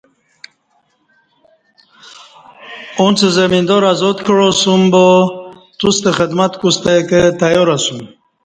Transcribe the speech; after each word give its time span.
اُݩڅ 2.99 3.19
زمیدارہ 3.35 3.91
ازاد 3.93 4.17
کعاسُوم 4.25 4.81
با 4.91 5.05
تُوستہ 5.79 6.11
خدمت 6.17 6.51
کوستہ 6.59 6.93
کہ 7.09 7.21
تیار 7.39 7.69
اسُوم 7.75 7.99